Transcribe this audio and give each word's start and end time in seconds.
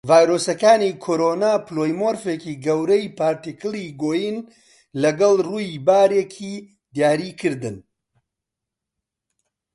ڤایرۆسەکانی 0.09 0.91
کۆڕۆنا 1.03 1.51
پلۆیمۆرفیکی 1.65 2.53
گەورەی 2.65 3.05
پارتیکڵی 3.19 3.85
گۆیین 4.01 4.37
لەگەڵ 5.01 5.35
ڕووی 5.47 5.69
باریکی 5.87 6.53
دیاریکردن. 6.95 7.75